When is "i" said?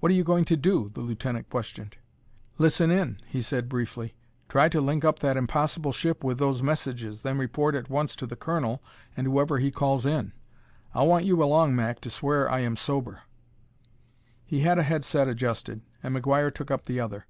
12.50-12.60